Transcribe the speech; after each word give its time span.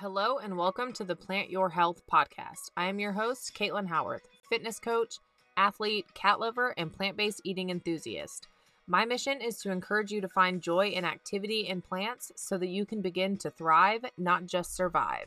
Hello 0.00 0.38
and 0.38 0.56
welcome 0.56 0.92
to 0.92 1.02
the 1.02 1.16
Plant 1.16 1.50
Your 1.50 1.70
Health 1.70 2.02
podcast. 2.06 2.70
I 2.76 2.84
am 2.84 3.00
your 3.00 3.10
host, 3.10 3.52
Caitlin 3.52 3.88
Howarth, 3.88 4.28
fitness 4.48 4.78
coach, 4.78 5.16
athlete, 5.56 6.14
cat 6.14 6.38
lover, 6.38 6.72
and 6.78 6.92
plant 6.92 7.16
based 7.16 7.40
eating 7.42 7.68
enthusiast. 7.68 8.46
My 8.86 9.04
mission 9.04 9.40
is 9.40 9.58
to 9.58 9.72
encourage 9.72 10.12
you 10.12 10.20
to 10.20 10.28
find 10.28 10.62
joy 10.62 10.90
in 10.90 11.04
activity 11.04 11.66
in 11.66 11.82
plants 11.82 12.30
so 12.36 12.56
that 12.58 12.68
you 12.68 12.86
can 12.86 13.02
begin 13.02 13.38
to 13.38 13.50
thrive, 13.50 14.04
not 14.16 14.46
just 14.46 14.76
survive. 14.76 15.26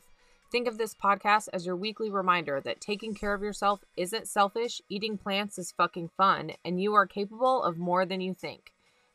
Think 0.54 0.70
of 0.70 0.78
this 0.78 0.96
podcast 0.96 1.50
as 1.52 1.66
your 1.66 1.76
weekly 1.76 2.10
reminder 2.10 2.62
that 2.62 2.80
taking 2.80 3.14
care 3.14 3.34
of 3.34 3.44
yourself 3.44 3.84
isn't 3.98 4.30
selfish, 4.30 4.82
eating 4.88 5.18
plants 5.18 5.58
is 5.58 5.74
fucking 5.74 6.12
fun, 6.16 6.52
and 6.64 6.82
you 6.82 6.94
are 6.94 7.06
capable 7.06 7.62
of 7.62 7.78
more 7.78 8.06
than 8.06 8.22
you 8.22 8.34
think. 8.34 8.71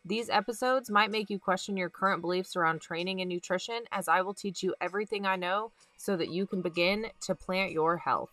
These 0.08 0.30
episodes 0.30 0.88
might 0.88 1.10
make 1.10 1.30
you 1.30 1.40
question 1.40 1.76
your 1.76 1.90
current 1.90 2.20
beliefs 2.20 2.54
around 2.54 2.80
training 2.80 3.20
and 3.20 3.28
nutrition, 3.28 3.80
as 3.90 4.06
I 4.06 4.20
will 4.20 4.34
teach 4.34 4.62
you 4.62 4.72
everything 4.80 5.26
I 5.26 5.34
know 5.34 5.72
so 5.96 6.16
that 6.16 6.30
you 6.30 6.46
can 6.46 6.62
begin 6.62 7.06
to 7.22 7.34
plant 7.34 7.72
your 7.72 7.96
health. 7.96 8.30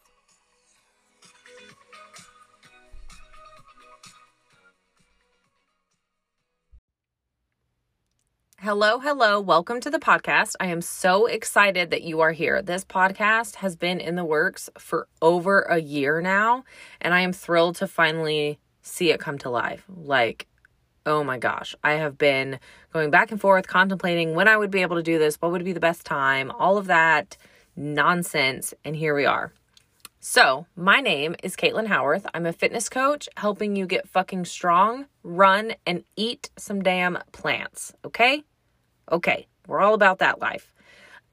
Hello, 8.59 9.00
hello. 9.00 9.42
Welcome 9.42 9.81
to 9.81 9.90
the 9.90 9.98
podcast. 9.98 10.53
I 10.59 10.67
am 10.67 10.84
so 10.84 11.26
excited 11.26 11.90
that 11.90 12.03
you 12.03 12.20
are 12.20 12.34
here. 12.34 12.62
This 12.62 12.86
podcast 12.86 13.55
has 13.55 13.76
been 13.76 14.00
in 14.00 14.14
the 14.14 14.23
works 14.23 14.70
for 14.78 15.08
over 15.23 15.62
a 15.62 15.80
year 15.80 16.22
now, 16.22 16.66
and 17.02 17.16
I 17.16 17.22
am 17.22 17.34
thrilled 17.34 17.78
to 17.78 17.88
finally 17.88 18.59
see 18.84 19.09
it 19.09 19.20
come 19.20 19.40
to 19.40 19.50
life. 19.50 19.84
Like, 19.90 20.45
oh 21.06 21.24
my 21.24 21.38
gosh, 21.38 21.76
I 21.84 21.94
have 21.94 22.18
been 22.18 22.60
going 22.92 23.12
back 23.12 23.32
and 23.32 23.40
forth 23.40 23.68
contemplating 23.68 24.36
when 24.36 24.48
I 24.48 24.58
would 24.58 24.72
be 24.72 24.82
able 24.82 24.96
to 24.96 25.04
do 25.04 25.20
this, 25.20 25.36
what 25.36 25.52
would 25.52 25.64
be 25.64 25.73
the 25.73 25.80
best 25.80 26.06
time, 26.06 26.52
all 26.52 26.78
of 26.78 26.88
that 26.88 27.38
nonsense, 27.76 28.73
and 28.84 28.95
here 28.95 29.16
we 29.16 29.26
are. 29.26 29.52
So, 30.20 30.68
my 30.78 31.02
name 31.02 31.36
is 31.44 31.58
Caitlin 31.58 31.88
Howarth. 31.88 32.26
I'm 32.34 32.45
a 32.45 32.54
fitness 32.54 32.88
coach 32.88 33.28
helping 33.36 33.76
you 33.76 33.86
get 33.86 34.08
fucking 34.08 34.45
strong, 34.45 35.08
run, 35.22 35.73
and 35.86 36.06
eat 36.16 36.50
some 36.58 36.82
damn 36.82 37.17
plants. 37.34 37.94
Okay? 38.06 38.44
Okay, 39.12 39.48
we're 39.67 39.82
all 39.82 39.94
about 39.94 40.20
that 40.20 40.40
life. 40.40 40.73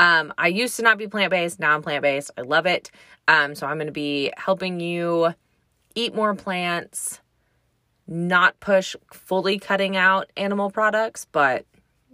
Um, 0.01 0.33
I 0.37 0.49
used 0.49 0.77
to 0.77 0.83
not 0.83 0.99
be 0.99 1.07
plant 1.07 1.31
based. 1.31 1.61
Now 1.61 1.75
I'm 1.75 1.83
plant 1.83 2.03
based. 2.03 2.33
I 2.37 2.41
love 2.41 2.67
it. 2.67 2.91
Um, 3.29 3.55
so 3.55 3.67
I'm 3.67 3.77
going 3.77 3.87
to 3.87 3.93
be 3.93 4.33
helping 4.37 4.81
you 4.81 5.35
eat 5.95 6.15
more 6.15 6.35
plants, 6.35 7.21
not 8.11 8.59
push 8.61 8.97
fully 9.13 9.59
cutting 9.59 9.97
out 9.97 10.31
animal 10.37 10.71
products, 10.71 11.27
but 11.31 11.65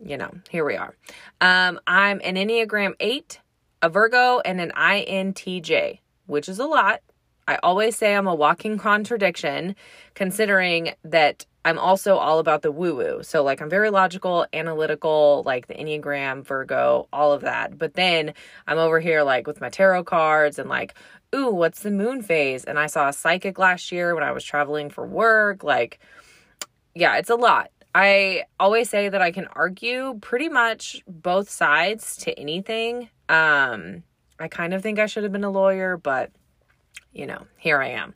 you 0.05 0.17
know, 0.17 0.31
here 0.51 0.65
we 0.65 0.77
are. 0.77 0.95
Um, 1.41 1.81
I'm 1.87 2.21
an 2.23 2.35
Enneagram 2.35 2.93
8, 3.01 3.41
a 3.83 3.89
Virgo, 3.89 4.41
and 4.41 4.61
an 4.61 4.71
INTJ, 4.77 6.01
which 6.27 6.49
is 6.49 6.59
a 6.59 6.67
lot. 6.67 7.01
I 7.49 7.59
always 7.63 7.97
say 7.97 8.15
I'm 8.15 8.27
a 8.27 8.35
walking 8.35 8.77
contradiction, 8.77 9.75
considering 10.15 10.93
that 11.05 11.47
I'm 11.67 11.81
also 11.81 12.17
all 12.17 12.39
about 12.39 12.63
the 12.63 12.71
woo 12.71 12.95
woo. 12.95 13.25
So, 13.25 13.43
like, 13.43 13.61
I'm 13.61 13.69
very 13.69 13.91
logical, 13.91 14.47
analytical, 14.53 15.43
like 15.45 15.67
the 15.67 15.75
Enneagram, 15.75 16.45
Virgo, 16.47 17.09
all 17.13 17.33
of 17.33 17.41
that. 17.41 17.77
But 17.77 17.95
then 17.95 18.35
I'm 18.69 18.79
over 18.79 19.01
here, 19.01 19.25
like, 19.25 19.49
with 19.49 19.61
my 19.61 19.69
tarot 19.69 20.05
cards 20.05 20.61
and, 20.61 20.69
like, 20.69 20.95
ooh, 21.35 21.51
what's 21.51 21.81
the 21.83 21.91
moon 21.91 22.23
phase? 22.23 22.63
And 22.63 22.79
I 22.79 22.87
saw 22.87 23.09
a 23.09 23.13
psychic 23.13 23.59
last 23.59 23.91
year 23.91 24.15
when 24.15 24.23
I 24.23 24.31
was 24.31 24.45
traveling 24.45 24.91
for 24.91 25.05
work. 25.05 25.65
Like, 25.65 25.99
yeah, 26.95 27.17
it's 27.17 27.31
a 27.31 27.35
lot. 27.35 27.73
I 27.93 28.45
always 28.61 28.89
say 28.89 29.09
that 29.09 29.21
I 29.21 29.33
can 29.33 29.49
argue 29.49 30.21
pretty 30.21 30.49
much 30.49 31.03
both 31.09 31.51
sides 31.51 32.17
to 32.19 32.39
anything. 32.39 33.09
Um, 33.29 34.05
I 34.39 34.47
kind 34.47 34.73
of 34.73 34.85
think 34.85 35.01
I 35.01 35.07
should 35.07 35.25
have 35.25 35.33
been 35.33 35.43
a 35.43 35.51
lawyer, 35.51 35.97
but 35.97 36.31
you 37.13 37.27
know, 37.27 37.49
here 37.57 37.81
I 37.83 37.89
am. 37.89 38.15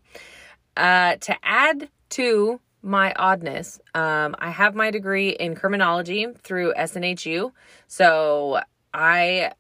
Uh, 0.77 1.17
to 1.17 1.37
add 1.43 1.89
to 2.11 2.61
my 2.83 3.13
oddness, 3.15 3.81
um, 3.95 4.35
I 4.39 4.51
have 4.51 4.75
my 4.75 4.91
degree 4.91 5.31
in 5.31 5.55
criminology 5.55 6.27
through 6.43 6.75
SNHU. 6.75 7.53
So 7.87 8.61
I 8.95 9.53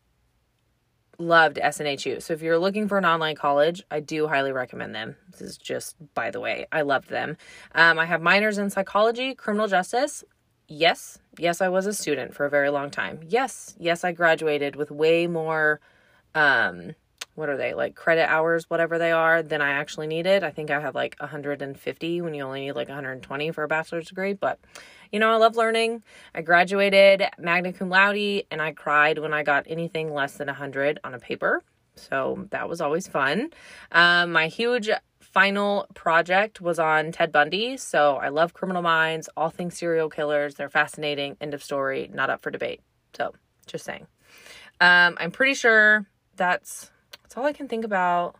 loved 1.18 1.58
SNHU. 1.58 2.22
So 2.22 2.32
if 2.32 2.42
you're 2.42 2.58
looking 2.58 2.88
for 2.88 2.98
an 2.98 3.04
online 3.04 3.36
college, 3.36 3.82
I 3.90 4.00
do 4.00 4.26
highly 4.26 4.52
recommend 4.52 4.94
them. 4.94 5.16
This 5.30 5.42
is 5.42 5.58
just 5.58 5.96
by 6.14 6.30
the 6.30 6.40
way, 6.40 6.66
I 6.72 6.82
loved 6.82 7.10
them. 7.10 7.36
Um, 7.74 7.98
I 7.98 8.06
have 8.06 8.22
minors 8.22 8.58
in 8.58 8.70
psychology, 8.70 9.34
criminal 9.34 9.68
justice. 9.68 10.24
Yes, 10.66 11.18
yes, 11.38 11.60
I 11.60 11.68
was 11.68 11.86
a 11.86 11.92
student 11.92 12.34
for 12.34 12.46
a 12.46 12.50
very 12.50 12.70
long 12.70 12.90
time. 12.90 13.20
Yes, 13.26 13.74
yes, 13.78 14.04
I 14.04 14.12
graduated 14.12 14.76
with 14.76 14.90
way 14.90 15.26
more 15.26 15.80
um, 16.34 16.94
what 17.34 17.48
are 17.48 17.56
they 17.56 17.74
like 17.74 17.94
credit 17.94 18.28
hours 18.28 18.68
whatever 18.68 18.98
they 18.98 19.12
are 19.12 19.42
than 19.42 19.62
i 19.62 19.70
actually 19.70 20.06
needed. 20.06 20.44
I 20.44 20.50
think 20.50 20.70
i 20.70 20.80
have 20.80 20.94
like 20.94 21.16
150 21.20 22.20
when 22.20 22.34
you 22.34 22.42
only 22.42 22.62
need 22.62 22.72
like 22.72 22.88
120 22.88 23.50
for 23.52 23.64
a 23.64 23.68
bachelor's 23.68 24.08
degree 24.08 24.32
but 24.32 24.58
you 25.12 25.18
know 25.18 25.30
i 25.30 25.36
love 25.36 25.56
learning. 25.56 26.02
I 26.34 26.42
graduated 26.42 27.24
magna 27.38 27.72
cum 27.72 27.88
laude 27.88 28.44
and 28.50 28.60
i 28.60 28.72
cried 28.72 29.18
when 29.18 29.32
i 29.32 29.42
got 29.42 29.66
anything 29.68 30.12
less 30.12 30.34
than 30.34 30.46
100 30.46 31.00
on 31.04 31.14
a 31.14 31.18
paper 31.18 31.62
so 31.96 32.46
that 32.50 32.68
was 32.68 32.80
always 32.80 33.06
fun. 33.06 33.50
Um, 33.92 34.32
my 34.32 34.46
huge 34.48 34.88
final 35.20 35.86
project 35.94 36.60
was 36.60 36.78
on 36.80 37.12
ted 37.12 37.30
bundy 37.30 37.76
so 37.76 38.16
i 38.16 38.28
love 38.30 38.52
criminal 38.52 38.82
minds 38.82 39.28
all 39.36 39.50
things 39.50 39.78
serial 39.78 40.10
killers. 40.10 40.56
They're 40.56 40.70
fascinating. 40.70 41.36
End 41.40 41.54
of 41.54 41.62
story 41.62 42.10
not 42.12 42.30
up 42.30 42.42
for 42.42 42.50
debate. 42.50 42.80
So 43.16 43.32
just 43.66 43.84
saying. 43.84 44.06
Um, 44.80 45.16
i'm 45.20 45.30
pretty 45.30 45.54
sure 45.54 46.06
that's 46.36 46.90
that's 47.30 47.38
all 47.38 47.46
I 47.46 47.52
can 47.52 47.68
think 47.68 47.84
about 47.84 48.34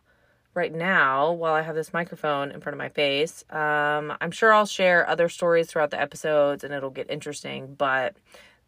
right 0.53 0.73
now 0.73 1.31
while 1.31 1.53
I 1.53 1.61
have 1.61 1.75
this 1.75 1.93
microphone 1.93 2.51
in 2.51 2.59
front 2.59 2.73
of 2.73 2.77
my 2.77 2.89
face. 2.89 3.45
Um, 3.49 4.11
I'm 4.19 4.31
sure 4.31 4.51
I'll 4.51 4.65
share 4.65 5.07
other 5.07 5.29
stories 5.29 5.67
throughout 5.67 5.91
the 5.91 6.01
episodes 6.01 6.65
and 6.65 6.73
it'll 6.73 6.89
get 6.89 7.09
interesting, 7.09 7.73
but 7.73 8.17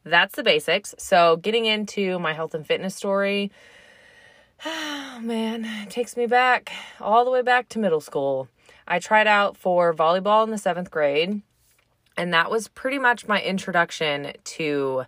that's 0.05 0.35
the 0.35 0.43
basics. 0.43 0.95
So, 0.97 1.35
getting 1.35 1.65
into 1.65 2.19
my 2.19 2.31
health 2.31 2.53
and 2.53 2.65
fitness 2.65 2.95
story, 2.95 3.51
oh 4.65 5.19
man, 5.21 5.65
it 5.65 5.89
takes 5.89 6.15
me 6.15 6.25
back 6.25 6.71
all 7.01 7.25
the 7.25 7.31
way 7.31 7.41
back 7.41 7.67
to 7.69 7.79
middle 7.79 7.99
school. 7.99 8.47
I 8.87 8.99
tried 8.99 9.27
out 9.27 9.57
for 9.57 9.93
volleyball 9.93 10.45
in 10.45 10.51
the 10.51 10.57
seventh 10.57 10.89
grade, 10.89 11.41
and 12.15 12.33
that 12.33 12.49
was 12.49 12.69
pretty 12.69 12.97
much 12.97 13.27
my 13.27 13.41
introduction 13.41 14.31
to 14.41 15.03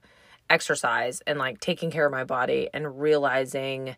exercise 0.50 1.22
and 1.26 1.40
like 1.40 1.62
taking 1.62 1.90
care 1.90 2.06
of 2.06 2.12
my 2.12 2.26
body 2.26 2.68
and 2.74 3.00
realizing 3.00 3.96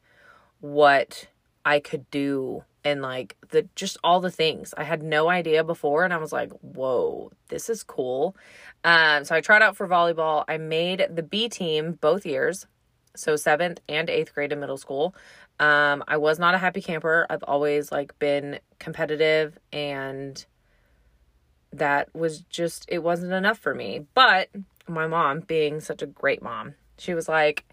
what 0.59 1.27
I 1.65 1.79
could 1.79 2.09
do 2.11 2.63
and 2.83 3.01
like 3.01 3.35
the 3.49 3.67
just 3.75 3.97
all 4.03 4.21
the 4.21 4.31
things. 4.31 4.73
I 4.77 4.83
had 4.83 5.03
no 5.03 5.29
idea 5.29 5.63
before 5.63 6.05
and 6.05 6.13
I 6.13 6.17
was 6.17 6.31
like, 6.31 6.51
"Whoa, 6.61 7.31
this 7.49 7.69
is 7.69 7.83
cool." 7.83 8.35
Um 8.83 9.25
so 9.25 9.35
I 9.35 9.41
tried 9.41 9.61
out 9.61 9.75
for 9.75 9.87
volleyball. 9.87 10.45
I 10.47 10.57
made 10.57 11.05
the 11.09 11.23
B 11.23 11.49
team 11.49 11.93
both 11.99 12.25
years. 12.25 12.65
So 13.15 13.33
7th 13.33 13.79
and 13.89 14.09
8th 14.09 14.33
grade 14.33 14.51
in 14.53 14.59
middle 14.59 14.77
school. 14.77 15.15
Um 15.59 16.03
I 16.07 16.17
was 16.17 16.39
not 16.39 16.55
a 16.55 16.59
happy 16.59 16.81
camper. 16.81 17.27
I've 17.29 17.43
always 17.43 17.91
like 17.91 18.17
been 18.19 18.59
competitive 18.79 19.57
and 19.73 20.45
that 21.73 22.13
was 22.15 22.41
just 22.41 22.85
it 22.87 22.99
wasn't 22.99 23.33
enough 23.33 23.59
for 23.59 23.75
me. 23.75 24.05
But 24.13 24.49
my 24.87 25.07
mom 25.07 25.41
being 25.41 25.79
such 25.79 26.01
a 26.01 26.07
great 26.07 26.41
mom, 26.41 26.75
she 26.97 27.13
was 27.13 27.27
like, 27.27 27.65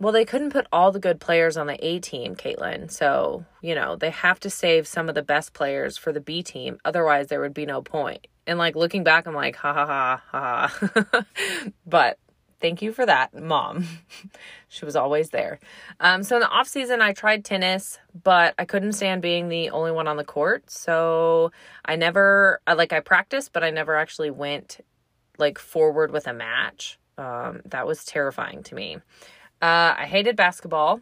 well, 0.00 0.12
they 0.12 0.24
couldn't 0.24 0.52
put 0.52 0.66
all 0.72 0.92
the 0.92 0.98
good 0.98 1.20
players 1.20 1.56
on 1.56 1.66
the 1.66 1.84
A 1.84 1.98
team, 1.98 2.36
Caitlin. 2.36 2.90
So, 2.90 3.44
you 3.60 3.74
know, 3.74 3.96
they 3.96 4.10
have 4.10 4.40
to 4.40 4.50
save 4.50 4.86
some 4.86 5.08
of 5.08 5.14
the 5.14 5.22
best 5.22 5.52
players 5.52 5.96
for 5.96 6.12
the 6.12 6.20
B 6.20 6.42
team. 6.42 6.78
Otherwise, 6.84 7.26
there 7.26 7.40
would 7.40 7.54
be 7.54 7.66
no 7.66 7.82
point. 7.82 8.26
And 8.46 8.58
like 8.58 8.76
looking 8.76 9.04
back, 9.04 9.26
I'm 9.26 9.34
like, 9.34 9.56
ha 9.56 9.74
ha 9.74 9.86
ha 9.86 10.22
ha. 10.30 11.24
but 11.86 12.18
thank 12.60 12.80
you 12.80 12.92
for 12.92 13.04
that, 13.04 13.34
mom. 13.34 13.86
she 14.68 14.84
was 14.84 14.96
always 14.96 15.30
there. 15.30 15.58
Um, 16.00 16.22
so 16.22 16.36
in 16.36 16.40
the 16.40 16.48
off 16.48 16.68
season, 16.68 17.02
I 17.02 17.12
tried 17.12 17.44
tennis, 17.44 17.98
but 18.22 18.54
I 18.58 18.64
couldn't 18.64 18.92
stand 18.92 19.20
being 19.20 19.48
the 19.48 19.70
only 19.70 19.92
one 19.92 20.08
on 20.08 20.16
the 20.16 20.24
court. 20.24 20.70
So 20.70 21.52
I 21.84 21.96
never, 21.96 22.60
like, 22.66 22.92
I 22.92 23.00
practiced, 23.00 23.52
but 23.52 23.64
I 23.64 23.70
never 23.70 23.96
actually 23.96 24.30
went 24.30 24.78
like 25.38 25.58
forward 25.58 26.10
with 26.10 26.26
a 26.26 26.32
match. 26.32 26.98
Um, 27.16 27.62
that 27.66 27.86
was 27.86 28.04
terrifying 28.04 28.62
to 28.64 28.74
me. 28.74 28.98
Uh, 29.60 29.94
I 29.98 30.06
hated 30.06 30.36
basketball. 30.36 31.00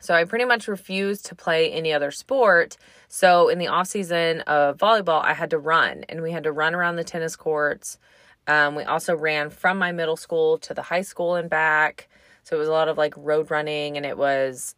So 0.00 0.14
I 0.14 0.24
pretty 0.24 0.44
much 0.44 0.68
refused 0.68 1.26
to 1.26 1.34
play 1.34 1.72
any 1.72 1.92
other 1.92 2.10
sport. 2.10 2.76
So 3.08 3.48
in 3.48 3.58
the 3.58 3.66
off 3.66 3.88
season 3.88 4.42
of 4.42 4.76
volleyball, 4.76 5.22
I 5.24 5.34
had 5.34 5.50
to 5.50 5.58
run, 5.58 6.04
and 6.08 6.22
we 6.22 6.30
had 6.30 6.44
to 6.44 6.52
run 6.52 6.74
around 6.74 6.96
the 6.96 7.04
tennis 7.04 7.34
courts. 7.34 7.98
Um, 8.46 8.76
we 8.76 8.84
also 8.84 9.16
ran 9.16 9.50
from 9.50 9.76
my 9.76 9.92
middle 9.92 10.16
school 10.16 10.56
to 10.58 10.72
the 10.72 10.82
high 10.82 11.02
school 11.02 11.34
and 11.34 11.50
back. 11.50 12.08
So 12.44 12.56
it 12.56 12.60
was 12.60 12.68
a 12.68 12.72
lot 12.72 12.88
of 12.88 12.96
like 12.96 13.12
road 13.16 13.50
running, 13.50 13.96
and 13.96 14.06
it 14.06 14.16
was 14.16 14.76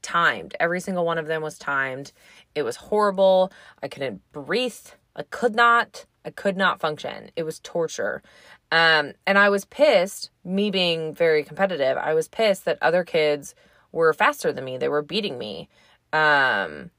timed. 0.00 0.54
Every 0.60 0.80
single 0.80 1.04
one 1.04 1.18
of 1.18 1.26
them 1.26 1.42
was 1.42 1.58
timed. 1.58 2.12
It 2.54 2.62
was 2.62 2.76
horrible. 2.76 3.52
I 3.82 3.88
couldn't 3.88 4.20
breathe. 4.32 4.74
I 5.16 5.24
could 5.24 5.54
not. 5.54 6.06
I 6.24 6.30
could 6.30 6.56
not 6.56 6.80
function. 6.80 7.30
It 7.34 7.42
was 7.42 7.58
torture. 7.58 8.22
Um, 8.72 9.12
and 9.26 9.36
I 9.36 9.50
was 9.50 9.66
pissed, 9.66 10.30
me 10.44 10.70
being 10.70 11.14
very 11.14 11.44
competitive, 11.44 11.98
I 11.98 12.14
was 12.14 12.26
pissed 12.26 12.64
that 12.64 12.78
other 12.80 13.04
kids 13.04 13.54
were 13.92 14.14
faster 14.14 14.50
than 14.50 14.64
me. 14.64 14.78
They 14.78 14.88
were 14.88 15.02
beating 15.02 15.36
me. 15.36 15.68
Um, 16.10 16.90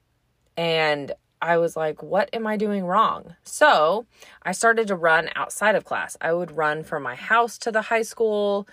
and 0.56 1.10
I 1.42 1.58
was 1.58 1.76
like, 1.76 2.00
what 2.00 2.30
am 2.32 2.46
I 2.46 2.56
doing 2.56 2.84
wrong? 2.84 3.34
So 3.42 4.06
I 4.44 4.52
started 4.52 4.86
to 4.86 4.94
run 4.94 5.30
outside 5.34 5.74
of 5.74 5.84
class. 5.84 6.16
I 6.20 6.32
would 6.32 6.56
run 6.56 6.84
from 6.84 7.02
my 7.02 7.16
house 7.16 7.58
to 7.58 7.72
the 7.72 7.82
high 7.82 8.02
school. 8.02 8.68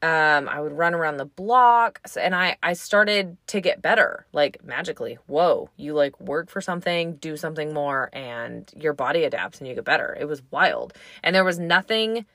Um, 0.00 0.48
I 0.48 0.60
would 0.60 0.78
run 0.78 0.94
around 0.94 1.16
the 1.16 1.24
block 1.24 2.00
and 2.16 2.36
I, 2.36 2.56
I 2.62 2.74
started 2.74 3.36
to 3.48 3.60
get 3.60 3.82
better, 3.82 4.26
like 4.32 4.64
magically. 4.64 5.18
Whoa, 5.26 5.70
you 5.76 5.92
like 5.92 6.20
work 6.20 6.50
for 6.50 6.60
something, 6.60 7.16
do 7.16 7.36
something 7.36 7.74
more, 7.74 8.10
and 8.12 8.70
your 8.76 8.92
body 8.92 9.24
adapts 9.24 9.58
and 9.58 9.66
you 9.66 9.74
get 9.74 9.84
better. 9.84 10.16
It 10.20 10.28
was 10.28 10.40
wild. 10.52 10.92
And 11.24 11.34
there 11.34 11.42
was 11.42 11.58
nothing 11.58 12.26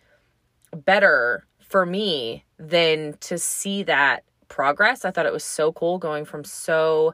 better 0.76 1.46
for 1.60 1.86
me 1.86 2.46
than 2.58 3.16
to 3.22 3.38
see 3.38 3.84
that 3.84 4.24
progress. 4.48 5.06
I 5.06 5.12
thought 5.12 5.26
it 5.26 5.34
was 5.34 5.44
so 5.44 5.72
cool 5.72 5.98
going 6.00 6.26
from 6.26 6.44
so 6.44 7.14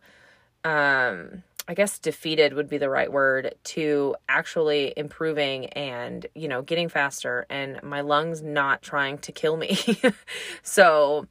um 0.63 1.43
I 1.67 1.73
guess 1.73 1.97
defeated 1.97 2.53
would 2.53 2.69
be 2.69 2.77
the 2.77 2.89
right 2.89 3.11
word 3.11 3.55
to 3.63 4.15
actually 4.29 4.93
improving 4.95 5.65
and, 5.67 6.25
you 6.35 6.47
know, 6.47 6.61
getting 6.61 6.89
faster 6.89 7.47
and 7.49 7.81
my 7.81 8.01
lungs 8.01 8.43
not 8.43 8.83
trying 8.83 9.17
to 9.19 9.31
kill 9.31 9.57
me. 9.57 9.79
so 10.61 11.27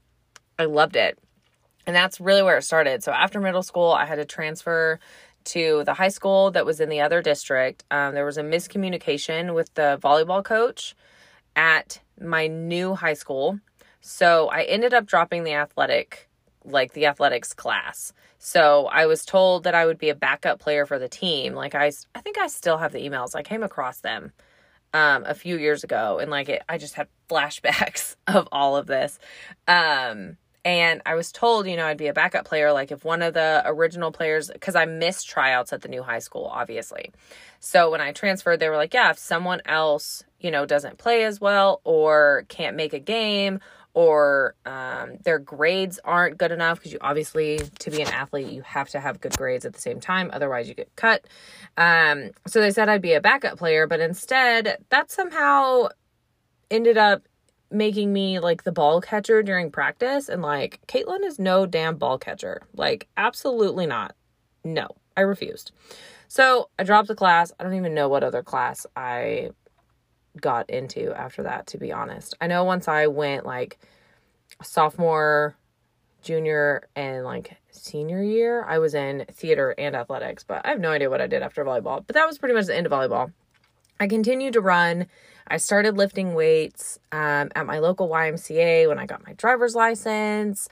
I 0.59 0.65
loved 0.65 0.97
it. 0.97 1.19
And 1.87 1.95
that's 1.95 2.21
really 2.21 2.43
where 2.43 2.59
it 2.59 2.63
started. 2.63 3.05
So 3.05 3.13
after 3.13 3.41
middle 3.41 3.63
school, 3.63 3.93
I 3.93 4.07
had 4.07 4.17
to 4.17 4.25
transfer 4.25 4.99
to 5.45 5.85
the 5.85 5.95
high 5.95 6.09
school 6.09 6.51
that 6.53 6.67
was 6.67 6.81
in 6.81 6.89
the 6.89 7.01
other 7.01 7.23
district. 7.23 7.85
Um, 7.91 8.15
there 8.15 8.25
was 8.25 8.39
a 8.39 8.43
miscommunication 8.43 9.55
with 9.55 9.73
the 9.75 10.01
volleyball 10.03 10.45
coach 10.45 10.97
at 11.57 12.01
my 12.21 12.47
new 12.47 12.95
high 12.95 13.15
school. 13.15 13.59
So 14.01 14.49
I 14.49 14.63
ended 14.63 14.95
up 14.95 15.07
dropping 15.07 15.45
the 15.45 15.55
athletic, 15.55 16.29
like 16.65 16.93
the 16.93 17.07
athletics 17.07 17.55
class. 17.55 18.13
So 18.39 18.87
I 18.87 19.07
was 19.07 19.25
told 19.25 19.65
that 19.65 19.75
I 19.75 19.87
would 19.87 19.99
be 19.99 20.11
a 20.11 20.15
backup 20.15 20.61
player 20.61 20.85
for 20.85 20.99
the 20.99 21.09
team. 21.09 21.55
Like 21.55 21.75
I, 21.75 21.91
I 22.15 22.21
think 22.21 22.37
I 22.39 22.47
still 22.49 22.77
have 22.77 22.93
the 22.93 22.99
emails. 22.99 23.35
I 23.35 23.43
came 23.43 23.63
across 23.63 24.01
them 24.01 24.33
um, 24.93 25.25
a 25.25 25.35
few 25.35 25.59
years 25.59 25.83
ago, 25.83 26.19
and 26.19 26.31
like 26.31 26.49
it, 26.49 26.63
I 26.69 26.79
just 26.79 26.95
had 26.95 27.09
flashbacks 27.29 28.17
of 28.27 28.49
all 28.53 28.77
of 28.77 28.87
this. 28.87 29.19
Um, 29.67 30.37
and 30.65 31.03
I 31.05 31.15
was 31.15 31.31
told, 31.31 31.67
you 31.67 31.77
know, 31.77 31.87
I'd 31.87 31.99
be 31.99 32.07
a 32.07 32.15
backup 32.15 32.47
player. 32.47 32.73
Like 32.73 32.91
if 32.91 33.05
one 33.05 33.21
of 33.21 33.35
the 33.35 33.63
original 33.67 34.13
players, 34.13 34.51
because 34.51 34.75
I 34.75 34.87
missed 34.87 35.29
tryouts 35.29 35.75
at 35.75 35.83
the 35.83 35.89
new 35.89 36.03
high 36.03 36.21
school, 36.21 36.47
obviously. 36.47 37.13
So 37.61 37.91
when 37.91 38.01
I 38.01 38.13
transferred, 38.13 38.61
they 38.61 38.71
were 38.71 38.77
like, 38.77 38.95
yeah, 38.95 39.11
if 39.11 39.19
someone 39.19 39.61
else, 39.67 40.25
you 40.45 40.51
know, 40.51 40.67
doesn't 40.67 40.99
play 40.99 41.25
as 41.25 41.41
well 41.41 41.81
or 41.85 42.45
can't 42.49 42.77
make 42.77 42.93
a 42.93 42.99
game 42.99 43.61
or 43.95 44.55
um, 44.67 45.17
their 45.25 45.39
grades 45.39 45.99
aren't 46.05 46.37
good 46.37 46.53
enough 46.53 46.79
because 46.79 46.93
you 46.93 46.99
obviously 47.01 47.61
to 47.79 47.91
be 47.91 48.03
an 48.03 48.09
athlete 48.09 48.53
you 48.53 48.61
have 48.61 48.91
to 48.91 49.01
have 49.01 49.21
good 49.21 49.35
grades 49.39 49.65
at 49.65 49.73
the 49.73 49.81
same 49.81 50.01
time 50.01 50.31
otherwise 50.35 50.69
you 50.69 50.75
get 50.75 50.95
cut. 50.97 51.25
Um, 51.79 52.31
so 52.47 52.61
they 52.61 52.71
said 52.71 52.89
i'd 52.89 53.01
be 53.01 53.15
a 53.15 53.21
backup 53.21 53.57
player 53.57 53.87
but 53.87 54.01
instead 54.01 54.77
that 54.91 55.11
somehow 55.11 55.89
ended 56.71 56.99
up 56.99 57.23
making 57.71 58.13
me 58.13 58.39
like 58.39 58.65
the 58.65 58.73
ball 58.73 59.01
catcher 59.01 59.43
during 59.43 59.71
practice 59.71 60.29
and 60.29 60.43
like 60.43 60.81
caitlin 60.87 61.25
is 61.25 61.39
no 61.39 61.65
damn 61.65 61.97
ball 61.97 62.19
catcher. 62.19 62.63
Like 62.75 63.09
absolutely 63.17 63.87
not. 63.87 64.15
No 64.63 64.89
i 65.17 65.23
refused. 65.23 65.73
So 66.29 66.69
i 66.79 66.85
dropped 66.85 67.09
the 67.09 67.15
class. 67.15 67.51
I 67.59 67.65
don't 67.65 67.75
even 67.75 67.95
know 67.95 68.09
what 68.09 68.23
other 68.23 68.43
class 68.43 68.87
i 68.95 69.51
got 70.41 70.69
into 70.71 71.13
after 71.13 71.43
that, 71.45 71.67
to 71.69 71.79
be 71.79 71.93
honest. 71.93 72.35
I 72.41 72.47
know 72.47 72.65
once 72.65 72.89
I 72.89 73.07
went 73.07 73.47
like 73.47 73.79
sophomore, 74.63 75.57
junior, 76.23 76.89
and 76.97 77.25
like 77.25 77.57
senior 77.71 78.23
year, 78.23 78.65
I 78.65 78.79
was 78.79 78.95
in 78.95 79.27
theater 79.31 79.75
and 79.77 79.95
athletics, 79.95 80.45
but 80.45 80.65
I 80.65 80.71
have 80.71 80.81
no 80.81 80.91
idea 80.91 81.11
what 81.11 81.21
I 81.21 81.27
did 81.27 81.43
after 81.43 81.65
volleyball. 81.65 82.05
But 82.07 82.15
that 82.15 82.27
was 82.27 82.39
pretty 82.39 82.55
much 82.55 82.67
the 82.67 82.77
end 82.77 82.87
of 82.87 82.93
volleyball. 82.93 83.33
I 84.01 84.07
continued 84.07 84.55
to 84.55 84.61
run. 84.61 85.07
I 85.47 85.59
started 85.59 85.97
lifting 85.97 86.35
weights 86.35 86.99
um, 87.13 87.51
at 87.55 87.67
my 87.67 87.79
local 87.79 88.09
YMCA 88.09 88.89
when 88.89 88.99
I 88.99 89.07
got 89.07 89.27
my 89.27 89.35
driver's 89.35 89.75
license. 89.75 90.69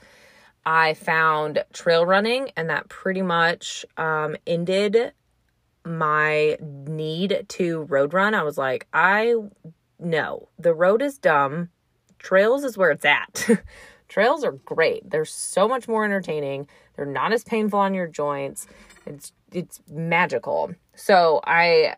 I 0.65 0.93
found 0.93 1.63
trail 1.73 2.05
running, 2.05 2.51
and 2.55 2.69
that 2.69 2.89
pretty 2.89 3.21
much 3.21 3.85
um, 3.97 4.35
ended 4.47 5.13
my 5.85 6.57
need 6.95 7.45
to 7.49 7.83
road 7.83 8.13
run, 8.13 8.33
I 8.33 8.43
was 8.43 8.57
like, 8.57 8.87
I 8.93 9.35
no, 9.99 10.49
the 10.59 10.73
road 10.73 11.01
is 11.01 11.17
dumb. 11.17 11.69
Trails 12.19 12.63
is 12.63 12.77
where 12.77 12.91
it's 12.91 13.05
at. 13.05 13.47
Trails 14.07 14.43
are 14.43 14.51
great. 14.51 15.09
They're 15.09 15.25
so 15.25 15.67
much 15.67 15.87
more 15.87 16.05
entertaining. 16.05 16.67
They're 16.95 17.05
not 17.05 17.33
as 17.33 17.43
painful 17.43 17.79
on 17.79 17.93
your 17.93 18.07
joints. 18.07 18.67
It's 19.05 19.31
it's 19.51 19.81
magical. 19.89 20.73
So 20.95 21.41
I 21.45 21.95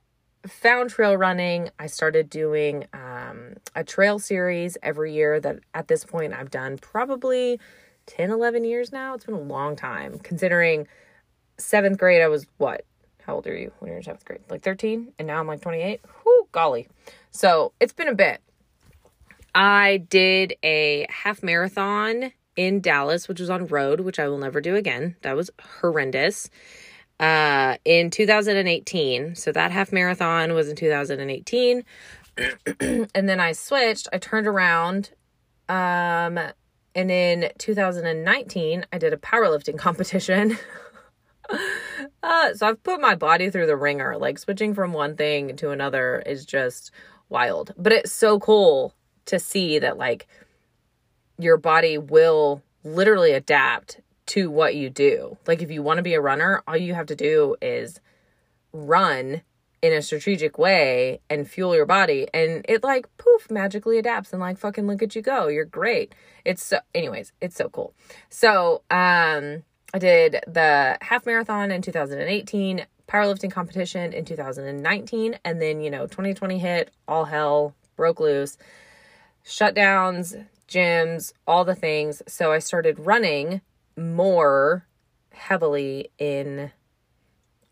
found 0.48 0.90
trail 0.90 1.18
running. 1.18 1.70
I 1.80 1.88
started 1.88 2.30
doing 2.30 2.86
um, 2.94 3.56
a 3.76 3.84
trail 3.84 4.20
series 4.20 4.78
every 4.84 5.14
year 5.14 5.40
that 5.40 5.60
at 5.74 5.88
this 5.88 6.06
point 6.06 6.34
I've 6.34 6.52
done 6.52 6.78
probably 6.78 7.60
10, 8.06 8.30
11 8.30 8.64
years 8.64 8.92
now. 8.92 9.16
It's 9.16 9.26
been 9.26 9.36
a 9.36 9.40
long 9.40 9.76
time 9.76 10.20
considering 10.20 10.88
seventh 11.58 11.98
grade, 11.98 12.22
I 12.22 12.28
was 12.28 12.46
what, 12.58 12.86
how 13.26 13.36
old 13.36 13.48
are 13.48 13.58
you 13.58 13.72
when 13.80 13.90
you're 13.90 13.98
in 13.98 14.04
seventh 14.04 14.26
grade? 14.26 14.42
Like 14.50 14.62
13, 14.62 15.14
and 15.18 15.28
now 15.28 15.40
I'm 15.40 15.48
like 15.48 15.62
28. 15.62 16.02
Whoo, 16.26 16.48
golly. 16.52 16.88
So 17.32 17.74
it's 17.80 17.94
been 17.94 18.08
a 18.08 18.16
bit. 18.16 18.42
I 19.54 19.98
did 20.10 20.56
a 20.64 21.08
half 21.10 21.42
marathon 21.42 22.32
in 22.56 22.82
Dallas, 22.82 23.28
which 23.28 23.40
was 23.40 23.50
on 23.50 23.68
road, 23.68 24.02
which 24.02 24.20
I 24.20 24.28
will 24.28 24.38
never 24.38 24.62
do 24.62 24.76
again. 24.76 25.16
That 25.22 25.36
was 25.36 25.50
horrendous. 25.80 26.50
Uh, 27.20 27.78
in 27.86 28.10
2018. 28.10 29.36
So 29.36 29.52
that 29.54 29.72
half 29.72 29.94
marathon 29.94 30.54
was 30.54 30.68
in 30.68 30.76
2018. 30.76 31.84
and 32.80 33.30
then 33.30 33.40
I 33.40 33.54
switched. 33.54 34.10
I 34.12 34.18
turned 34.18 34.48
around. 34.48 35.12
Um, 35.70 36.38
and 36.94 37.12
in 37.12 37.52
2019, 37.58 38.86
I 38.92 38.98
did 38.98 39.14
a 39.14 39.18
powerlifting 39.18 39.78
competition. 39.80 40.58
uh, 42.26 42.56
so 42.56 42.68
I've 42.68 42.82
put 42.82 43.00
my 43.00 43.14
body 43.14 43.52
through 43.52 43.68
the 43.68 43.78
wringer. 43.78 44.18
Like 44.18 44.40
switching 44.40 44.74
from 44.74 44.94
one 44.94 45.16
thing 45.16 45.56
to 45.58 45.70
another 45.70 46.24
is 46.26 46.44
just 46.44 46.92
wild. 47.30 47.74
But 47.78 47.94
it's 47.94 48.12
so 48.12 48.40
cool 48.40 48.96
to 49.26 49.38
see 49.38 49.78
that 49.78 49.98
like 49.98 50.28
your 51.38 51.58
body 51.58 52.00
will 52.00 52.64
literally 52.84 53.32
adapt 53.32 54.02
to 54.28 54.50
what 54.50 54.74
you 54.76 54.90
do. 54.90 55.38
Like 55.46 55.62
if 55.62 55.70
you 55.70 55.84
want 55.84 55.98
to 55.98 56.04
be 56.04 56.16
a 56.16 56.22
runner, 56.22 56.64
all 56.68 56.76
you 56.76 56.96
have 56.96 57.06
to 57.08 57.16
do 57.16 57.58
is 57.62 58.00
run 58.74 59.44
in 59.84 59.94
a 59.94 60.02
strategic 60.02 60.58
way 60.58 61.20
and 61.30 61.48
fuel 61.48 61.76
your 61.76 61.86
body 61.86 62.28
and 62.34 62.66
it 62.68 62.84
like 62.84 63.06
poof 63.18 63.52
magically 63.52 64.00
adapts 64.00 64.34
and 64.34 64.42
like 64.42 64.58
fucking 64.58 64.88
look 64.88 65.04
at 65.04 65.16
you 65.16 65.22
go. 65.22 65.48
You're 65.48 65.64
great. 65.64 66.16
It's 66.44 66.64
so 66.64 66.80
anyways, 66.96 67.34
it's 67.40 67.56
so 67.56 67.70
cool. 67.70 67.94
So, 68.30 68.82
um 68.90 69.64
I 69.96 69.98
did 69.98 70.42
the 70.46 70.98
half 71.00 71.26
marathon 71.26 71.72
in 71.72 71.82
2018, 71.82 72.86
powerlifting 73.08 73.50
competition 73.50 74.12
in 74.12 74.26
2019, 74.26 75.40
and 75.46 75.62
then, 75.62 75.80
you 75.80 75.90
know, 75.90 76.06
2020 76.06 76.60
hit, 76.60 76.92
all 77.08 77.24
hell 77.24 77.74
broke 77.96 78.20
loose, 78.20 78.58
shutdowns, 79.46 80.48
gyms, 80.68 81.32
all 81.48 81.64
the 81.64 81.76
things. 81.76 82.22
So 82.28 82.52
I 82.52 82.60
started 82.60 83.00
running 83.00 83.62
more 83.96 84.86
heavily 85.32 86.10
in, 86.18 86.72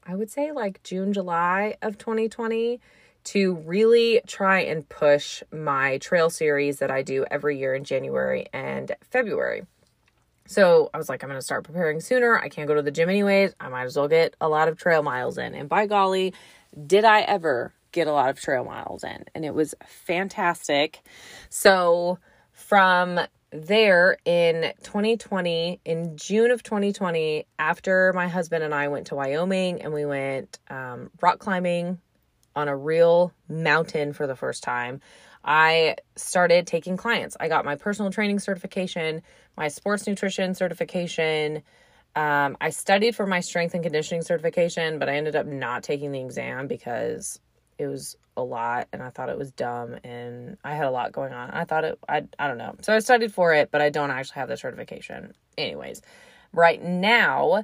I 0.08 0.16
would 0.16 0.32
say, 0.32 0.54
like 0.54 0.82
June, 0.82 1.12
July 1.12 1.76
of 1.82 1.98
2020 1.98 2.80
to 3.26 3.56
really 3.66 4.22
try 4.26 4.62
and 4.62 4.88
push 4.88 5.44
my 5.52 5.98
trail 5.98 6.30
series 6.30 6.80
that 6.80 6.90
I 6.90 7.02
do 7.02 7.26
every 7.30 7.60
year 7.60 7.76
in 7.76 7.84
January 7.84 8.48
and 8.54 8.94
February. 9.12 9.64
So 10.46 10.90
I 10.94 10.98
was 10.98 11.10
like, 11.10 11.24
I'm 11.24 11.30
going 11.30 11.40
to 11.40 11.46
start 11.46 11.64
preparing 11.64 12.00
sooner. 12.02 12.38
I 12.38 12.50
can't 12.50 12.68
go 12.68 12.76
to 12.76 12.82
the 12.82 12.92
gym 12.92 13.10
anyways. 13.10 13.54
I 13.60 13.70
might 13.70 13.84
as 13.84 13.96
well 13.96 14.08
get 14.08 14.36
a 14.42 14.50
lot 14.50 14.68
of 14.68 14.78
trail 14.78 15.02
miles 15.02 15.38
in. 15.38 15.56
And 15.56 15.70
by 15.70 15.88
golly, 15.88 16.34
did 16.86 17.06
I 17.06 17.22
ever 17.22 17.74
get 17.92 18.08
a 18.08 18.12
lot 18.12 18.30
of 18.30 18.40
trail 18.40 18.66
miles 18.66 19.04
in? 19.04 19.24
And 19.34 19.46
it 19.46 19.54
was 19.54 19.74
fantastic. 19.88 21.02
So 21.50 22.20
from 22.52 23.20
there 23.52 24.18
in 24.26 24.74
2020, 24.84 25.80
in 25.86 26.18
June 26.18 26.52
of 26.52 26.64
2020, 26.64 27.46
after 27.60 28.12
my 28.14 28.28
husband 28.28 28.64
and 28.64 28.74
I 28.74 28.88
went 28.88 29.08
to 29.08 29.16
Wyoming 29.16 29.82
and 29.82 29.94
we 29.94 30.06
went 30.06 30.60
um, 30.70 31.12
rock 31.22 31.40
climbing 31.40 32.00
on 32.56 32.68
a 32.68 32.76
real 32.76 33.34
mountain 33.50 34.14
for 34.14 34.28
the 34.28 34.36
first 34.36 34.64
time, 34.64 35.02
I 35.44 35.98
started 36.16 36.68
taking 36.68 36.98
clients. 36.98 37.36
I 37.40 37.48
got 37.48 37.66
my 37.66 37.76
personal 37.76 38.12
training 38.12 38.40
certification, 38.40 39.22
my 39.58 39.68
sports 39.68 40.08
nutrition 40.08 40.56
certification. 40.56 41.64
Um, 42.16 42.58
I 42.62 42.70
studied 42.70 43.16
for 43.16 43.26
my 43.26 43.40
strength 43.40 43.74
and 43.74 43.84
conditioning 43.84 44.22
certification, 44.22 45.00
but 45.00 45.10
I 45.10 45.16
ended 45.16 45.36
up 45.36 45.46
not 45.46 45.84
taking 45.84 46.12
the 46.12 46.22
exam 46.22 46.68
because 46.68 47.40
it 47.78 47.88
was 47.88 48.16
a 48.38 48.44
lot 48.44 48.88
and 48.94 49.04
I 49.04 49.10
thought 49.10 49.30
it 49.30 49.38
was 49.38 49.52
dumb 49.52 49.96
and 50.04 50.58
I 50.64 50.76
had 50.76 50.86
a 50.86 50.92
lot 50.92 51.12
going 51.12 51.34
on. 51.34 51.52
I 51.52 51.66
thought 51.66 51.84
it 51.84 52.00
I 52.08 52.24
I 52.40 52.48
don't 52.48 52.58
know. 52.58 52.76
So 52.82 52.94
I 52.94 53.00
studied 53.00 53.34
for 53.34 53.54
it, 53.54 53.70
but 53.72 53.82
I 53.82 53.90
don't 53.90 54.12
actually 54.12 54.36
have 54.36 54.50
the 54.50 54.58
certification. 54.58 55.34
Anyways, 55.58 56.02
Right 56.54 56.84
now, 56.84 57.64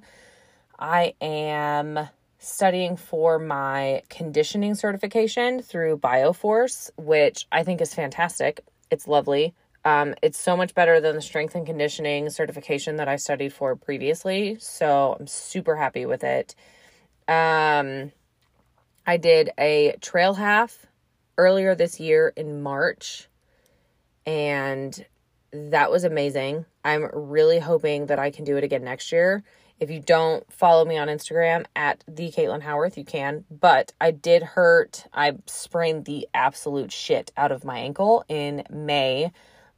I 0.79 1.13
am 1.21 2.09
studying 2.39 2.95
for 2.95 3.37
my 3.37 4.01
conditioning 4.09 4.73
certification 4.73 5.61
through 5.61 5.97
Bioforce, 5.97 6.89
which 6.97 7.45
I 7.51 7.63
think 7.63 7.81
is 7.81 7.93
fantastic. 7.93 8.61
It's 8.89 9.07
lovely. 9.07 9.53
Um, 9.85 10.15
it's 10.21 10.39
so 10.39 10.57
much 10.57 10.73
better 10.73 10.99
than 10.99 11.15
the 11.15 11.21
strength 11.21 11.55
and 11.55 11.65
conditioning 11.65 12.29
certification 12.29 12.95
that 12.95 13.07
I 13.07 13.17
studied 13.17 13.53
for 13.53 13.75
previously. 13.75 14.57
So 14.59 15.17
I'm 15.19 15.27
super 15.27 15.75
happy 15.75 16.05
with 16.05 16.23
it. 16.23 16.55
Um, 17.27 18.11
I 19.05 19.17
did 19.17 19.51
a 19.57 19.95
trail 20.01 20.33
half 20.33 20.85
earlier 21.37 21.75
this 21.75 21.99
year 21.99 22.33
in 22.35 22.61
March, 22.61 23.27
and 24.25 25.05
that 25.51 25.91
was 25.91 26.03
amazing. 26.03 26.65
I'm 26.83 27.09
really 27.13 27.59
hoping 27.59 28.07
that 28.07 28.19
I 28.19 28.31
can 28.31 28.45
do 28.45 28.57
it 28.57 28.63
again 28.63 28.83
next 28.83 29.11
year. 29.11 29.43
If 29.79 29.89
you 29.89 30.01
don't 30.01 30.51
follow 30.51 30.83
me 30.83 30.97
on 30.97 31.07
Instagram 31.07 31.65
at 31.73 32.03
the 32.05 32.31
Caitlin 32.31 32.61
Howarth, 32.61 32.97
you 32.97 33.05
can. 33.05 33.45
But 33.49 33.93
I 34.01 34.11
did 34.11 34.43
hurt. 34.43 35.05
I 35.13 35.37
sprained 35.45 36.03
the 36.03 36.27
absolute 36.33 36.91
shit 36.91 37.31
out 37.37 37.53
of 37.53 37.63
my 37.63 37.79
ankle 37.79 38.25
in 38.27 38.63
May. 38.69 39.31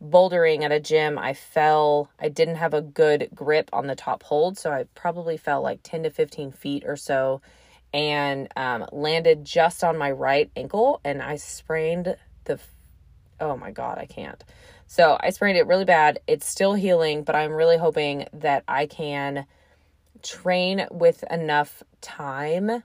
Bouldering 0.03 0.63
at 0.63 0.71
a 0.71 0.79
gym, 0.79 1.19
I 1.19 1.35
fell. 1.35 2.09
I 2.19 2.29
didn't 2.29 2.55
have 2.55 2.73
a 2.73 2.81
good 2.81 3.29
grip 3.35 3.69
on 3.71 3.85
the 3.85 3.95
top 3.95 4.23
hold, 4.23 4.57
so 4.57 4.71
I 4.71 4.85
probably 4.95 5.37
fell 5.37 5.61
like 5.61 5.81
10 5.83 6.03
to 6.03 6.09
15 6.09 6.51
feet 6.51 6.83
or 6.87 6.95
so 6.95 7.41
and 7.93 8.47
um, 8.55 8.85
landed 8.91 9.45
just 9.45 9.83
on 9.83 9.99
my 9.99 10.09
right 10.09 10.49
ankle. 10.55 10.99
And 11.03 11.21
I 11.21 11.35
sprained 11.35 12.15
the. 12.45 12.59
Oh 13.39 13.55
my 13.55 13.69
God, 13.69 13.99
I 13.99 14.07
can't. 14.07 14.43
So 14.87 15.17
I 15.19 15.29
sprained 15.29 15.59
it 15.59 15.67
really 15.67 15.85
bad. 15.85 16.19
It's 16.25 16.47
still 16.47 16.73
healing, 16.73 17.23
but 17.23 17.35
I'm 17.35 17.53
really 17.53 17.77
hoping 17.77 18.25
that 18.33 18.63
I 18.67 18.87
can 18.87 19.45
train 20.21 20.87
with 20.91 21.23
enough 21.29 21.83
time, 22.01 22.83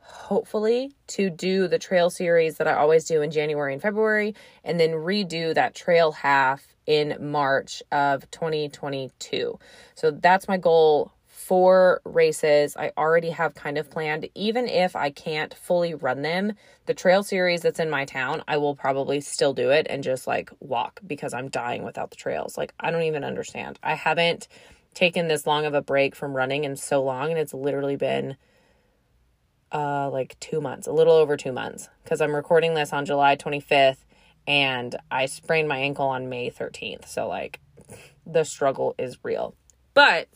hopefully, 0.00 0.94
to 1.08 1.30
do 1.30 1.68
the 1.68 1.78
trail 1.78 2.10
series 2.10 2.56
that 2.56 2.68
I 2.68 2.74
always 2.74 3.04
do 3.04 3.22
in 3.22 3.30
January 3.30 3.72
and 3.72 3.82
February, 3.82 4.34
and 4.64 4.78
then 4.78 4.90
redo 4.90 5.54
that 5.54 5.74
trail 5.74 6.12
half 6.12 6.74
in 6.86 7.16
March 7.20 7.82
of 7.92 8.30
2022. 8.30 9.58
So 9.94 10.10
that's 10.10 10.48
my 10.48 10.56
goal 10.56 11.12
for 11.48 12.02
races 12.04 12.76
I 12.76 12.92
already 12.98 13.30
have 13.30 13.54
kind 13.54 13.78
of 13.78 13.90
planned. 13.90 14.28
Even 14.34 14.68
if 14.68 14.94
I 14.94 15.10
can't 15.10 15.54
fully 15.54 15.94
run 15.94 16.20
them, 16.20 16.52
the 16.84 16.92
trail 16.92 17.22
series 17.22 17.62
that's 17.62 17.80
in 17.80 17.88
my 17.88 18.04
town, 18.04 18.42
I 18.46 18.58
will 18.58 18.74
probably 18.74 19.22
still 19.22 19.54
do 19.54 19.70
it 19.70 19.86
and 19.88 20.02
just 20.02 20.26
like 20.26 20.50
walk 20.60 21.00
because 21.06 21.32
I'm 21.32 21.48
dying 21.48 21.84
without 21.84 22.10
the 22.10 22.16
trails. 22.16 22.58
Like, 22.58 22.74
I 22.78 22.90
don't 22.90 23.04
even 23.04 23.24
understand. 23.24 23.78
I 23.82 23.94
haven't 23.94 24.48
taken 24.94 25.28
this 25.28 25.46
long 25.46 25.64
of 25.64 25.74
a 25.74 25.82
break 25.82 26.14
from 26.14 26.34
running 26.34 26.64
in 26.64 26.76
so 26.76 27.02
long 27.02 27.30
and 27.30 27.38
it's 27.38 27.54
literally 27.54 27.96
been 27.96 28.36
uh 29.70 30.08
like 30.10 30.38
2 30.40 30.60
months, 30.60 30.86
a 30.86 30.92
little 30.92 31.14
over 31.14 31.36
2 31.36 31.52
months 31.52 31.88
cuz 32.04 32.20
I'm 32.20 32.34
recording 32.34 32.74
this 32.74 32.92
on 32.92 33.04
July 33.04 33.36
25th 33.36 34.04
and 34.46 34.96
I 35.10 35.26
sprained 35.26 35.68
my 35.68 35.78
ankle 35.78 36.06
on 36.06 36.28
May 36.28 36.50
13th. 36.50 37.06
So 37.06 37.28
like 37.28 37.60
the 38.26 38.44
struggle 38.44 38.94
is 38.98 39.18
real. 39.22 39.54
But 39.94 40.28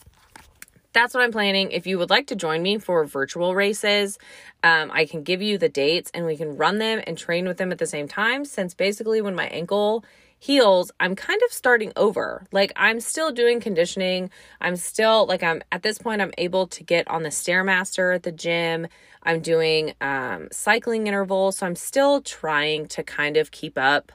that's 0.92 1.14
what 1.14 1.22
I'm 1.22 1.32
planning. 1.32 1.70
If 1.70 1.86
you 1.86 1.98
would 1.98 2.10
like 2.10 2.26
to 2.28 2.36
join 2.36 2.62
me 2.62 2.78
for 2.78 3.04
virtual 3.04 3.54
races, 3.54 4.18
um, 4.62 4.90
I 4.92 5.06
can 5.06 5.22
give 5.22 5.40
you 5.40 5.58
the 5.58 5.68
dates 5.68 6.10
and 6.12 6.26
we 6.26 6.36
can 6.36 6.56
run 6.56 6.78
them 6.78 7.00
and 7.06 7.16
train 7.16 7.46
with 7.46 7.56
them 7.56 7.72
at 7.72 7.78
the 7.78 7.86
same 7.86 8.08
time. 8.08 8.44
Since 8.44 8.74
basically, 8.74 9.20
when 9.20 9.34
my 9.34 9.46
ankle 9.46 10.04
heals, 10.42 10.90
I'm 10.98 11.14
kind 11.14 11.40
of 11.46 11.52
starting 11.52 11.92
over. 11.94 12.44
Like 12.50 12.72
I'm 12.74 12.98
still 12.98 13.30
doing 13.30 13.60
conditioning. 13.60 14.28
I'm 14.60 14.74
still 14.74 15.24
like 15.26 15.44
I'm 15.44 15.62
at 15.70 15.84
this 15.84 15.98
point 15.98 16.20
I'm 16.20 16.32
able 16.36 16.66
to 16.66 16.82
get 16.82 17.06
on 17.06 17.22
the 17.22 17.28
stairmaster 17.28 18.12
at 18.12 18.24
the 18.24 18.32
gym. 18.32 18.88
I'm 19.22 19.38
doing 19.38 19.94
um 20.00 20.48
cycling 20.50 21.06
intervals, 21.06 21.58
so 21.58 21.66
I'm 21.66 21.76
still 21.76 22.20
trying 22.22 22.88
to 22.88 23.04
kind 23.04 23.36
of 23.36 23.52
keep 23.52 23.78
up 23.78 24.10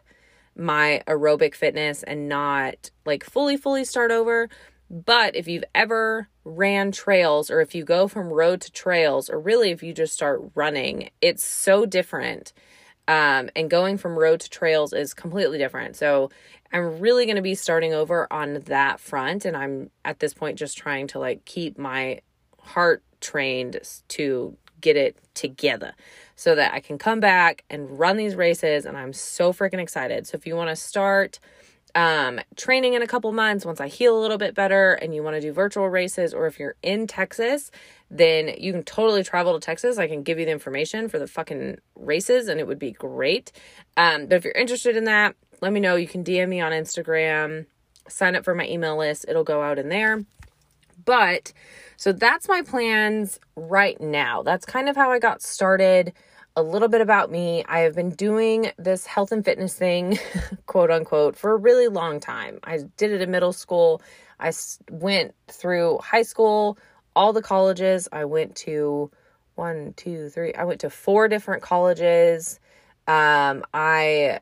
my 0.53 1.01
aerobic 1.07 1.55
fitness 1.55 2.03
and 2.03 2.27
not 2.27 2.91
like 3.05 3.23
fully 3.23 3.55
fully 3.55 3.85
start 3.85 4.11
over. 4.11 4.49
But 4.89 5.33
if 5.33 5.47
you've 5.47 5.63
ever 5.73 6.27
ran 6.43 6.91
trails 6.91 7.49
or 7.49 7.61
if 7.61 7.73
you 7.73 7.85
go 7.85 8.09
from 8.09 8.33
road 8.33 8.59
to 8.61 8.71
trails 8.73 9.29
or 9.29 9.39
really 9.39 9.71
if 9.71 9.81
you 9.81 9.93
just 9.93 10.13
start 10.13 10.41
running, 10.55 11.09
it's 11.21 11.45
so 11.45 11.85
different 11.85 12.51
um, 13.07 13.49
and 13.55 13.69
going 13.69 13.97
from 13.97 14.17
road 14.17 14.41
to 14.41 14.49
trails 14.49 14.93
is 14.93 15.13
completely 15.13 15.57
different. 15.57 15.95
So 15.95 16.29
I'm 16.71 16.99
really 16.99 17.25
going 17.25 17.37
to 17.37 17.41
be 17.41 17.55
starting 17.55 17.93
over 17.93 18.31
on 18.31 18.61
that 18.65 18.99
front. 18.99 19.45
And 19.45 19.55
I'm 19.55 19.89
at 20.03 20.19
this 20.19 20.33
point 20.33 20.59
just 20.59 20.77
trying 20.77 21.07
to 21.07 21.19
like 21.19 21.45
keep 21.45 21.77
my 21.77 22.19
heart 22.59 23.03
trained 23.21 23.79
to 24.09 24.57
get 24.81 24.97
it 24.97 25.17
together 25.33 25.93
so 26.35 26.53
that 26.55 26.73
I 26.73 26.79
can 26.79 26.97
come 26.97 27.19
back 27.19 27.63
and 27.69 27.97
run 27.97 28.17
these 28.17 28.35
races. 28.35 28.85
And 28.85 28.97
I'm 28.97 29.13
so 29.13 29.53
freaking 29.53 29.79
excited. 29.79 30.27
So 30.27 30.35
if 30.35 30.45
you 30.45 30.55
want 30.55 30.69
to 30.69 30.75
start, 30.75 31.39
um, 31.97 32.39
training 32.55 32.93
in 32.93 33.01
a 33.01 33.07
couple 33.07 33.31
months 33.31 33.65
once 33.65 33.81
I 33.81 33.87
heal 33.87 34.15
a 34.15 34.21
little 34.21 34.37
bit 34.37 34.53
better 34.53 34.93
and 34.93 35.15
you 35.15 35.23
want 35.23 35.35
to 35.35 35.41
do 35.41 35.51
virtual 35.51 35.89
races, 35.89 36.31
or 36.31 36.45
if 36.45 36.59
you're 36.59 36.75
in 36.83 37.07
Texas, 37.07 37.71
then 38.11 38.53
you 38.59 38.71
can 38.71 38.83
totally 38.83 39.23
travel 39.23 39.55
to 39.55 39.59
Texas. 39.59 39.97
I 39.97 40.07
can 40.07 40.21
give 40.21 40.37
you 40.37 40.45
the 40.45 40.51
information 40.51 41.09
for 41.09 41.17
the 41.17 41.25
fucking 41.25 41.79
races 41.95 42.49
and 42.49 42.59
it 42.59 42.67
would 42.67 42.77
be 42.77 42.91
great. 42.91 43.51
Um, 43.97 44.27
but 44.27 44.35
if 44.35 44.43
you're 44.43 44.53
interested 44.53 44.95
in 44.95 45.05
that, 45.05 45.35
let 45.59 45.73
me 45.73 45.79
know. 45.79 45.95
You 45.95 46.07
can 46.07 46.23
DM 46.23 46.49
me 46.49 46.61
on 46.61 46.71
Instagram, 46.71 47.65
sign 48.07 48.35
up 48.35 48.45
for 48.45 48.53
my 48.53 48.67
email 48.67 48.95
list, 48.95 49.25
it'll 49.27 49.43
go 49.43 49.63
out 49.63 49.79
in 49.79 49.89
there. 49.89 50.23
But 51.03 51.51
so 51.95 52.11
that's 52.11 52.47
my 52.47 52.61
plans 52.61 53.39
right 53.55 53.99
now. 53.99 54.43
That's 54.43 54.67
kind 54.67 54.87
of 54.87 54.95
how 54.95 55.09
I 55.09 55.17
got 55.17 55.41
started 55.41 56.13
a 56.57 56.63
little 56.63 56.87
bit 56.87 57.01
about 57.01 57.29
me. 57.29 57.63
I 57.67 57.81
have 57.81 57.93
been 57.93 58.09
doing 58.09 58.71
this 58.79 59.05
health 59.05 59.31
and 59.31 59.45
fitness 59.45 59.75
thing, 59.75 60.17
quote 60.65 60.89
unquote, 60.89 61.37
for 61.37 61.51
a 61.51 61.55
really 61.55 61.87
long 61.87 62.19
time. 62.19 62.59
I 62.63 62.79
did 62.97 63.11
it 63.11 63.21
in 63.21 63.29
middle 63.29 63.53
school. 63.53 64.01
I 64.39 64.51
went 64.89 65.35
through 65.47 65.99
high 65.99 66.23
school, 66.23 66.79
all 67.15 67.31
the 67.31 67.43
colleges. 67.43 68.09
I 68.11 68.25
went 68.25 68.55
to 68.55 69.11
one, 69.53 69.93
two, 69.95 70.29
three. 70.29 70.51
I 70.55 70.63
went 70.63 70.81
to 70.81 70.89
four 70.89 71.27
different 71.27 71.61
colleges. 71.61 72.59
Um, 73.05 73.63
I 73.71 74.39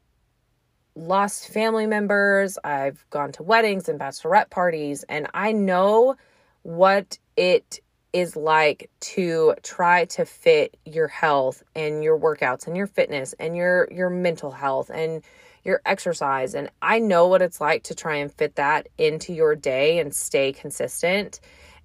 lost 0.96 1.50
family 1.50 1.86
members. 1.86 2.58
I've 2.64 3.06
gone 3.10 3.34
to 3.34 3.44
weddings 3.44 3.90
and 3.90 4.00
bachelorette 4.00 4.50
parties, 4.50 5.04
and 5.10 5.28
I 5.34 5.52
know 5.52 6.16
what 6.64 7.20
it 7.36 7.82
is 8.16 8.38
like 8.38 8.90
to 9.02 9.54
try 9.62 10.06
to 10.06 10.24
fit 10.24 10.78
your 10.86 11.10
health 11.10 11.62
and 11.76 12.02
your 12.02 12.18
workouts 12.18 12.66
and 12.66 12.78
your 12.78 12.88
fitness 12.88 13.36
and 13.42 13.58
your 13.58 13.90
your 13.92 14.10
mental 14.10 14.52
health 14.52 14.90
and 14.90 15.22
your 15.66 15.82
exercise 15.86 16.56
and 16.56 16.72
I 16.82 17.00
know 17.00 17.28
what 17.28 17.42
it's 17.42 17.60
like 17.60 17.84
to 17.84 17.94
try 17.94 18.16
and 18.16 18.32
fit 18.32 18.56
that 18.56 18.88
into 18.98 19.34
your 19.34 19.54
day 19.54 20.00
and 20.00 20.16
stay 20.16 20.54
consistent 20.54 21.42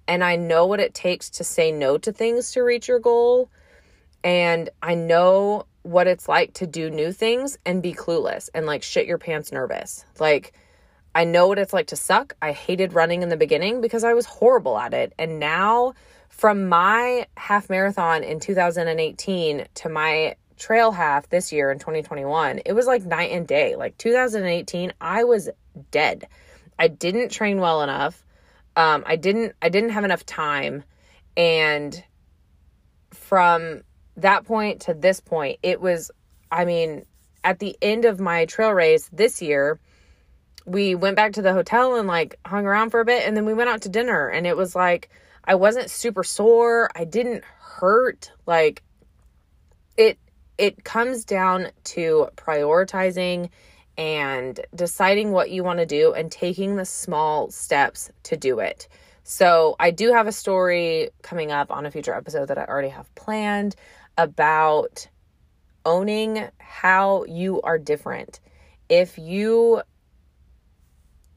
and 0.07 0.23
I 0.23 0.37
know 0.37 0.67
what 0.67 0.79
it 0.79 0.93
takes 0.93 1.29
to 1.31 1.43
say 1.43 1.69
no 1.69 1.97
to 1.97 2.13
things 2.13 2.53
to 2.53 2.61
reach 2.61 2.87
your 2.87 2.99
goal 2.99 3.49
and 4.23 4.69
I 4.81 4.95
know 4.95 5.65
what 5.81 6.07
it's 6.07 6.29
like 6.29 6.53
to 6.53 6.65
do 6.65 6.89
new 6.89 7.11
things 7.11 7.57
and 7.65 7.83
be 7.83 7.91
clueless 7.91 8.47
and 8.53 8.65
like 8.65 8.83
shit 8.83 9.05
your 9.05 9.17
pants 9.17 9.51
nervous 9.51 10.05
like 10.17 10.53
I 11.13 11.25
know 11.25 11.47
what 11.47 11.59
it's 11.59 11.73
like 11.73 11.87
to 11.87 11.97
suck. 11.97 12.37
I 12.41 12.53
hated 12.53 12.93
running 12.93 13.21
in 13.21 13.27
the 13.27 13.35
beginning 13.35 13.81
because 13.81 14.05
I 14.05 14.13
was 14.13 14.25
horrible 14.25 14.77
at 14.77 14.93
it. 14.93 15.11
And 15.19 15.41
now 15.41 15.93
from 16.41 16.67
my 16.67 17.27
half 17.37 17.69
marathon 17.69 18.23
in 18.23 18.39
2018 18.39 19.67
to 19.75 19.89
my 19.89 20.35
trail 20.57 20.91
half 20.91 21.29
this 21.29 21.51
year 21.51 21.69
in 21.69 21.77
2021, 21.77 22.61
it 22.65 22.73
was 22.73 22.87
like 22.87 23.05
night 23.05 23.29
and 23.29 23.45
day. 23.45 23.75
Like 23.75 23.95
2018, 23.99 24.91
I 24.99 25.23
was 25.23 25.51
dead. 25.91 26.27
I 26.79 26.87
didn't 26.87 27.29
train 27.29 27.59
well 27.59 27.83
enough. 27.83 28.25
Um, 28.75 29.03
I 29.05 29.17
didn't 29.17 29.53
I 29.61 29.69
didn't 29.69 29.91
have 29.91 30.03
enough 30.03 30.25
time 30.25 30.83
and 31.37 32.03
from 33.11 33.83
that 34.17 34.43
point 34.43 34.81
to 34.81 34.95
this 34.95 35.19
point, 35.19 35.59
it 35.61 35.79
was 35.79 36.09
I 36.51 36.65
mean, 36.65 37.05
at 37.43 37.59
the 37.59 37.77
end 37.83 38.05
of 38.05 38.19
my 38.19 38.45
trail 38.45 38.71
race 38.71 39.07
this 39.13 39.43
year, 39.43 39.79
we 40.65 40.95
went 40.95 41.17
back 41.17 41.33
to 41.33 41.43
the 41.43 41.53
hotel 41.53 41.97
and 41.97 42.07
like 42.07 42.39
hung 42.43 42.65
around 42.65 42.89
for 42.89 42.99
a 42.99 43.05
bit 43.05 43.27
and 43.27 43.37
then 43.37 43.45
we 43.45 43.53
went 43.53 43.69
out 43.69 43.83
to 43.83 43.89
dinner 43.89 44.27
and 44.27 44.47
it 44.47 44.57
was 44.57 44.75
like 44.75 45.11
I 45.51 45.55
wasn't 45.55 45.89
super 45.89 46.23
sore. 46.23 46.89
I 46.95 47.03
didn't 47.03 47.43
hurt. 47.43 48.31
Like 48.47 48.83
it 49.97 50.17
it 50.57 50.85
comes 50.85 51.25
down 51.25 51.71
to 51.95 52.29
prioritizing 52.37 53.49
and 53.97 54.57
deciding 54.73 55.33
what 55.33 55.51
you 55.51 55.65
want 55.65 55.79
to 55.79 55.85
do 55.85 56.13
and 56.13 56.31
taking 56.31 56.77
the 56.77 56.85
small 56.85 57.51
steps 57.51 58.09
to 58.23 58.37
do 58.37 58.59
it. 58.59 58.87
So, 59.23 59.75
I 59.77 59.91
do 59.91 60.13
have 60.13 60.25
a 60.25 60.31
story 60.31 61.09
coming 61.21 61.51
up 61.51 61.69
on 61.69 61.85
a 61.85 61.91
future 61.91 62.15
episode 62.15 62.45
that 62.45 62.57
I 62.57 62.63
already 62.63 62.87
have 62.87 63.13
planned 63.15 63.75
about 64.17 65.05
owning 65.85 66.47
how 66.59 67.25
you 67.25 67.61
are 67.63 67.77
different. 67.77 68.39
If 68.87 69.17
you 69.17 69.81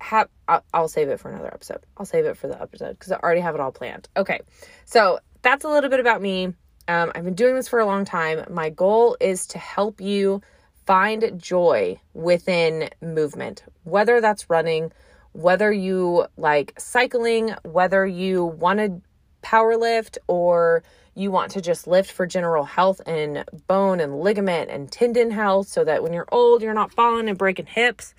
have 0.05 0.29
I'll, 0.47 0.89
save 0.89 1.09
it 1.09 1.19
for 1.19 1.31
another 1.31 1.53
episode. 1.53 1.81
I'll 1.97 2.05
save 2.05 2.27
it 2.27 2.37
for 2.37 2.47
the 2.47 2.61
episode 2.61 2.99
because 2.99 3.13
I 3.13 3.17
already 3.17 3.41
have 3.41 3.55
it 3.55 3.61
all 3.61 3.73
planned. 3.73 4.09
Okay, 4.17 4.41
so 4.85 5.19
that's 5.41 5.65
a 5.65 5.69
little 5.69 5.89
bit 5.89 6.01
about 6.01 6.21
me. 6.21 6.53
Um, 6.87 7.11
I've 7.15 7.25
been 7.25 7.35
doing 7.35 7.55
this 7.55 7.69
for 7.69 7.79
a 7.79 7.87
long 7.87 8.05
time. 8.05 8.45
My 8.51 8.69
goal 8.69 9.17
is 9.21 9.47
to 9.49 9.59
help 9.59 10.03
you 10.03 10.43
find 10.85 11.41
joy 11.41 11.99
within 12.13 12.91
movement, 13.01 13.63
whether 13.85 14.21
that's 14.21 14.51
running, 14.51 14.93
whether 15.33 15.73
you 15.73 16.27
like 16.37 16.75
cycling, 16.79 17.55
whether 17.63 18.07
you 18.07 18.45
want 18.45 18.81
to 18.81 19.01
power 19.41 19.79
lift 19.79 20.19
or 20.27 20.83
you 21.15 21.31
want 21.31 21.53
to 21.53 21.63
just 21.63 21.87
lift 21.87 22.13
for 22.13 22.27
general 22.27 22.65
health 22.65 23.01
and 23.07 23.45
bone 23.67 24.01
and 24.01 24.21
ligament 24.21 24.71
and 24.71 24.93
tendon 24.93 25.31
health 25.31 25.69
so 25.69 25.83
that 25.83 26.03
when 26.03 26.13
you're 26.13 26.29
old, 26.31 26.61
you're 26.61 26.75
not 26.75 26.93
falling 26.93 27.29
and 27.29 27.39
breaking 27.39 27.67
hips. 27.67 28.15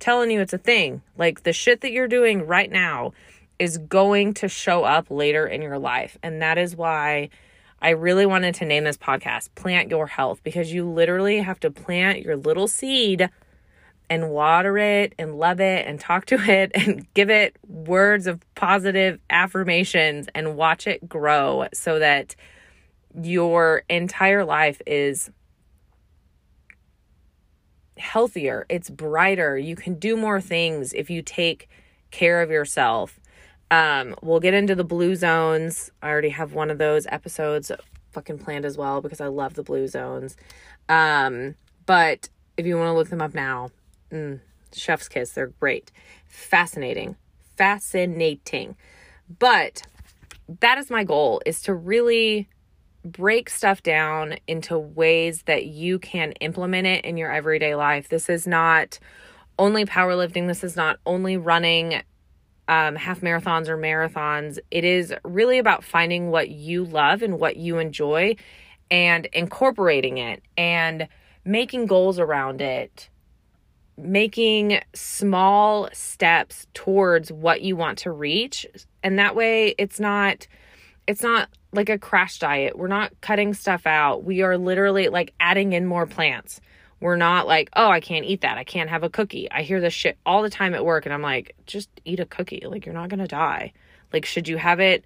Telling 0.00 0.30
you, 0.30 0.40
it's 0.40 0.52
a 0.52 0.58
thing. 0.58 1.02
Like 1.16 1.44
the 1.44 1.52
shit 1.52 1.82
that 1.82 1.92
you're 1.92 2.08
doing 2.08 2.46
right 2.46 2.70
now 2.70 3.12
is 3.58 3.78
going 3.78 4.34
to 4.34 4.48
show 4.48 4.84
up 4.84 5.10
later 5.10 5.46
in 5.46 5.62
your 5.62 5.78
life. 5.78 6.18
And 6.22 6.40
that 6.42 6.58
is 6.58 6.74
why 6.74 7.28
I 7.82 7.90
really 7.90 8.26
wanted 8.26 8.54
to 8.56 8.64
name 8.64 8.84
this 8.84 8.96
podcast 8.96 9.50
Plant 9.54 9.90
Your 9.90 10.06
Health 10.06 10.42
because 10.42 10.72
you 10.72 10.88
literally 10.88 11.38
have 11.38 11.60
to 11.60 11.70
plant 11.70 12.22
your 12.22 12.36
little 12.36 12.66
seed 12.66 13.28
and 14.08 14.30
water 14.30 14.76
it 14.76 15.14
and 15.18 15.38
love 15.38 15.60
it 15.60 15.86
and 15.86 16.00
talk 16.00 16.26
to 16.26 16.40
it 16.40 16.72
and 16.74 17.06
give 17.14 17.30
it 17.30 17.56
words 17.68 18.26
of 18.26 18.42
positive 18.54 19.20
affirmations 19.30 20.26
and 20.34 20.56
watch 20.56 20.86
it 20.86 21.08
grow 21.08 21.66
so 21.72 21.98
that 21.98 22.34
your 23.22 23.82
entire 23.88 24.44
life 24.44 24.80
is 24.86 25.30
healthier, 28.00 28.66
it's 28.68 28.90
brighter. 28.90 29.56
You 29.56 29.76
can 29.76 29.94
do 29.94 30.16
more 30.16 30.40
things 30.40 30.92
if 30.92 31.10
you 31.10 31.22
take 31.22 31.68
care 32.10 32.42
of 32.42 32.50
yourself. 32.50 33.20
Um, 33.70 34.16
we'll 34.20 34.40
get 34.40 34.54
into 34.54 34.74
the 34.74 34.84
blue 34.84 35.14
zones. 35.14 35.90
I 36.02 36.08
already 36.08 36.30
have 36.30 36.52
one 36.54 36.70
of 36.70 36.78
those 36.78 37.06
episodes 37.06 37.70
fucking 38.12 38.38
planned 38.38 38.64
as 38.64 38.76
well 38.76 39.00
because 39.00 39.20
I 39.20 39.28
love 39.28 39.54
the 39.54 39.62
blue 39.62 39.86
zones. 39.86 40.36
Um, 40.88 41.54
but 41.86 42.28
if 42.56 42.66
you 42.66 42.76
want 42.76 42.88
to 42.88 42.94
look 42.94 43.08
them 43.08 43.22
up 43.22 43.34
now, 43.34 43.70
mm, 44.10 44.40
chef's 44.72 45.08
kiss, 45.08 45.32
they're 45.32 45.48
great. 45.60 45.92
Fascinating. 46.26 47.16
Fascinating. 47.56 48.76
But 49.38 49.82
that 50.60 50.78
is 50.78 50.90
my 50.90 51.04
goal 51.04 51.40
is 51.46 51.62
to 51.62 51.74
really 51.74 52.48
break 53.04 53.48
stuff 53.48 53.82
down 53.82 54.36
into 54.46 54.78
ways 54.78 55.42
that 55.46 55.66
you 55.66 55.98
can 55.98 56.32
implement 56.32 56.86
it 56.86 57.04
in 57.04 57.16
your 57.16 57.32
everyday 57.32 57.74
life. 57.74 58.08
This 58.08 58.28
is 58.28 58.46
not 58.46 58.98
only 59.58 59.84
powerlifting, 59.84 60.46
this 60.46 60.64
is 60.64 60.76
not 60.76 60.98
only 61.06 61.36
running 61.36 62.02
um, 62.68 62.94
half 62.96 63.20
marathons 63.20 63.68
or 63.68 63.76
marathons. 63.76 64.58
It 64.70 64.84
is 64.84 65.14
really 65.24 65.58
about 65.58 65.82
finding 65.82 66.30
what 66.30 66.50
you 66.50 66.84
love 66.84 67.22
and 67.22 67.38
what 67.38 67.56
you 67.56 67.78
enjoy 67.78 68.36
and 68.90 69.26
incorporating 69.26 70.18
it 70.18 70.42
and 70.56 71.08
making 71.44 71.86
goals 71.86 72.18
around 72.18 72.60
it 72.60 73.08
making 73.96 74.80
small 74.94 75.88
steps 75.92 76.66
towards 76.74 77.30
what 77.30 77.60
you 77.62 77.76
want 77.76 77.98
to 77.98 78.10
reach 78.10 78.66
and 79.02 79.18
that 79.18 79.36
way 79.36 79.74
it's 79.78 80.00
not 80.00 80.46
it's 81.10 81.22
not 81.22 81.48
like 81.72 81.88
a 81.88 81.98
crash 81.98 82.38
diet. 82.38 82.78
We're 82.78 82.86
not 82.86 83.20
cutting 83.20 83.52
stuff 83.52 83.84
out. 83.84 84.22
We 84.22 84.42
are 84.42 84.56
literally 84.56 85.08
like 85.08 85.34
adding 85.40 85.72
in 85.72 85.84
more 85.84 86.06
plants. 86.06 86.60
We're 87.00 87.16
not 87.16 87.46
like 87.46 87.70
oh 87.74 87.88
i 87.88 87.98
can't 88.00 88.24
eat 88.24 88.42
that. 88.42 88.58
I 88.58 88.64
can't 88.64 88.88
have 88.90 89.02
a 89.02 89.10
cookie. 89.10 89.50
I 89.50 89.62
hear 89.62 89.80
this 89.80 89.92
shit 89.92 90.18
all 90.24 90.42
the 90.42 90.50
time 90.50 90.74
at 90.74 90.84
work 90.84 91.06
and 91.06 91.12
i'm 91.12 91.22
like 91.22 91.56
just 91.66 91.88
eat 92.04 92.20
a 92.20 92.26
cookie. 92.26 92.62
Like 92.64 92.86
you're 92.86 92.94
not 92.94 93.08
gonna 93.08 93.26
die. 93.26 93.72
Like 94.12 94.24
should 94.24 94.46
you 94.46 94.56
have 94.56 94.78
it 94.78 95.04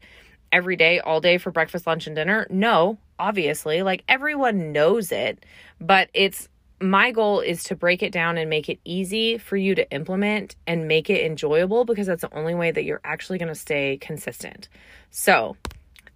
every 0.53 0.77
day 0.77 1.01
all 1.01 1.21
day 1.21 1.39
for 1.39 1.51
breakfast 1.51 1.87
lunch 1.87 2.07
and 2.07 2.15
dinner? 2.15 2.47
No 2.51 2.99
obviously. 3.19 3.83
Like 3.83 4.05
everyone 4.07 4.73
knows 4.73 5.11
it 5.11 5.45
but 5.81 6.11
it's 6.13 6.49
my 6.81 7.13
goal 7.13 7.41
is 7.41 7.65
to 7.65 7.77
break 7.77 8.03
it 8.03 8.13
down 8.13 8.37
and 8.37 8.51
make 8.51 8.69
it 8.69 8.79
easy 8.85 9.39
for 9.39 9.57
you 9.57 9.75
to 9.75 9.91
implement 9.91 10.57
and 10.67 10.87
make 10.87 11.09
it 11.09 11.25
enjoyable 11.25 11.85
because 11.85 12.07
that's 12.07 12.23
the 12.23 12.35
only 12.35 12.55
way 12.55 12.71
that 12.71 12.85
you're 12.85 13.01
actually 13.05 13.39
going 13.39 13.49
to 13.49 13.55
stay 13.55 13.97
consistent. 14.01 14.69
So, 15.11 15.57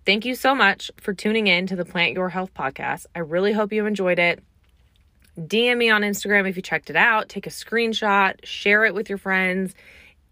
thank 0.08 0.24
you 0.24 0.34
so 0.34 0.54
much 0.54 0.90
for 0.96 1.12
tuning 1.12 1.48
in 1.48 1.66
to 1.66 1.76
the 1.76 1.84
Plant 1.84 2.14
Your 2.14 2.30
Health 2.30 2.54
podcast. 2.54 3.04
I 3.14 3.18
really 3.18 3.52
hope 3.52 3.74
you 3.74 3.84
enjoyed 3.84 4.18
it. 4.18 4.42
DM 5.38 5.76
me 5.76 5.90
on 5.90 6.00
Instagram 6.00 6.48
if 6.48 6.56
you 6.56 6.62
checked 6.62 6.88
it 6.88 6.96
out, 6.96 7.28
take 7.28 7.46
a 7.46 7.50
screenshot, 7.50 8.42
share 8.42 8.86
it 8.86 8.94
with 8.94 9.10
your 9.10 9.18
friends, 9.18 9.74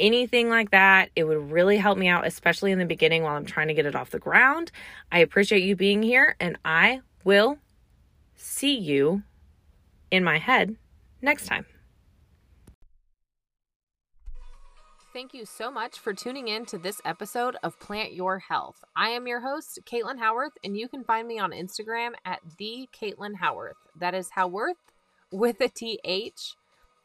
anything 0.00 0.48
like 0.48 0.70
that. 0.70 1.10
It 1.14 1.24
would 1.24 1.52
really 1.52 1.76
help 1.76 1.98
me 1.98 2.08
out, 2.08 2.26
especially 2.26 2.72
in 2.72 2.78
the 2.78 2.86
beginning 2.86 3.22
while 3.22 3.36
I'm 3.36 3.44
trying 3.44 3.68
to 3.68 3.74
get 3.74 3.84
it 3.84 3.94
off 3.94 4.08
the 4.08 4.18
ground. 4.18 4.72
I 5.12 5.18
appreciate 5.18 5.62
you 5.62 5.76
being 5.76 6.02
here, 6.02 6.36
and 6.40 6.56
I 6.64 7.02
will 7.22 7.58
see 8.34 8.78
you 8.78 9.24
in 10.10 10.24
my 10.24 10.38
head 10.38 10.74
next 11.20 11.44
time. 11.44 11.66
Thank 15.16 15.32
you 15.32 15.46
so 15.46 15.70
much 15.70 15.98
for 15.98 16.12
tuning 16.12 16.48
in 16.48 16.66
to 16.66 16.76
this 16.76 17.00
episode 17.02 17.56
of 17.62 17.80
Plant 17.80 18.12
Your 18.12 18.38
Health. 18.38 18.84
I 18.94 19.08
am 19.08 19.26
your 19.26 19.40
host, 19.40 19.78
Caitlin 19.90 20.18
Howarth, 20.18 20.58
and 20.62 20.76
you 20.76 20.88
can 20.88 21.04
find 21.04 21.26
me 21.26 21.38
on 21.38 21.52
Instagram 21.52 22.10
at 22.26 22.40
the 22.58 22.86
Caitlin 22.92 23.36
Howarth. 23.36 23.78
That 23.98 24.14
is 24.14 24.28
Howarth 24.36 24.76
with 25.32 25.58
a 25.62 25.70
TH. 25.70 26.56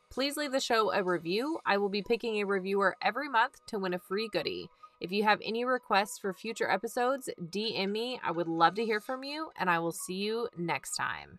Please 0.09 0.35
leave 0.35 0.51
the 0.51 0.59
show 0.59 0.91
a 0.91 1.01
review. 1.01 1.59
I 1.65 1.77
will 1.77 1.87
be 1.87 2.01
picking 2.01 2.35
a 2.35 2.45
reviewer 2.45 2.97
every 3.01 3.29
month 3.29 3.65
to 3.67 3.79
win 3.79 3.93
a 3.93 3.99
free 3.99 4.27
goodie. 4.27 4.67
If 4.99 5.13
you 5.13 5.23
have 5.23 5.39
any 5.41 5.63
requests 5.63 6.19
for 6.19 6.33
future 6.33 6.69
episodes, 6.69 7.29
DM 7.41 7.91
me. 7.91 8.19
I 8.21 8.31
would 8.31 8.49
love 8.49 8.75
to 8.75 8.83
hear 8.83 8.99
from 8.99 9.23
you, 9.23 9.51
and 9.57 9.69
I 9.69 9.79
will 9.79 9.93
see 9.93 10.15
you 10.15 10.49
next 10.57 10.97
time. 10.97 11.37